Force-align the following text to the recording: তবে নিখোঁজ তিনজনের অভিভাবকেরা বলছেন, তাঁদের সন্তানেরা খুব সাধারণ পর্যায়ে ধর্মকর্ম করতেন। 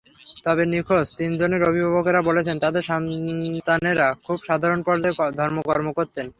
তবে 0.45 0.63
নিখোঁজ 0.65 1.07
তিনজনের 1.19 1.61
অভিভাবকেরা 1.69 2.21
বলছেন, 2.29 2.55
তাঁদের 2.59 2.83
সন্তানেরা 2.89 4.07
খুব 4.25 4.37
সাধারণ 4.47 4.79
পর্যায়ে 4.87 5.15
ধর্মকর্ম 5.39 5.87
করতেন। 5.97 6.25